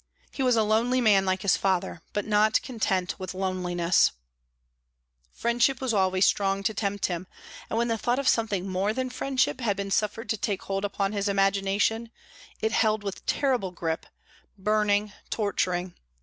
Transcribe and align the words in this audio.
He 0.31 0.41
was 0.41 0.55
a 0.55 0.63
lonely 0.63 0.99
man 0.99 1.27
like 1.27 1.43
his 1.43 1.55
father, 1.55 2.01
but 2.11 2.25
not 2.25 2.63
content 2.63 3.19
with 3.19 3.35
loneliness; 3.35 4.13
friendship 5.31 5.79
was 5.79 5.93
always 5.93 6.25
strong 6.25 6.63
to 6.63 6.73
tempt 6.73 7.05
him, 7.05 7.27
and 7.69 7.77
when 7.77 7.87
the 7.87 7.99
thought 7.99 8.17
of 8.17 8.27
something 8.27 8.67
more 8.67 8.93
than 8.93 9.11
friendship 9.11 9.59
had 9.61 9.77
been 9.77 9.91
suffered 9.91 10.27
to 10.29 10.37
take 10.37 10.63
hold 10.63 10.83
upon 10.85 11.11
his 11.13 11.27
imagination, 11.29 12.09
it 12.61 12.71
held 12.71 13.03
with 13.03 13.23
terrible 13.27 13.69
grip, 13.69 14.07
burning, 14.57 15.13
torturing. 15.29 15.93